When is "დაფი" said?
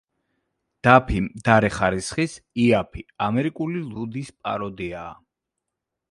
0.85-1.17